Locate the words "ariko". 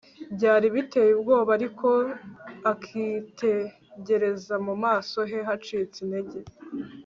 1.57-1.87